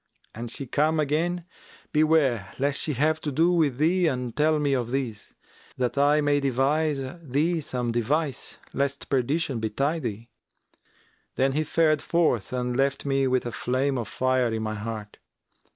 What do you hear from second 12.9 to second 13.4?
me